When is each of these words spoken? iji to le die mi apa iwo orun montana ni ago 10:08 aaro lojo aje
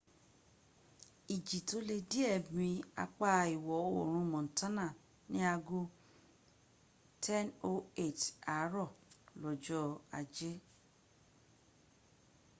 iji 1.35 1.59
to 1.67 1.77
le 1.87 1.97
die 2.11 2.31
mi 2.57 2.69
apa 3.03 3.29
iwo 3.55 3.75
orun 3.99 4.25
montana 4.33 4.85
ni 5.29 5.39
ago 5.53 5.81
10:08 7.23 8.23
aaro 8.55 8.85
lojo 9.41 9.81
aje 10.19 10.51